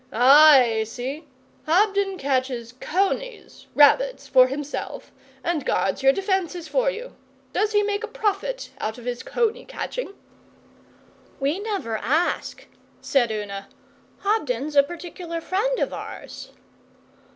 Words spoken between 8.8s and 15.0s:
of his coney catching?' 'We never ask,' said Una. 'Hobden's a